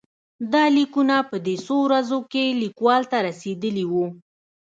دا 0.53 0.63
لیکونه 0.77 1.15
په 1.29 1.37
دې 1.45 1.55
څو 1.65 1.75
ورځو 1.85 2.19
کې 2.31 2.43
لیکوال 2.61 3.01
ته 3.11 3.17
رسېدلي 3.27 3.85
وو. 3.91 4.05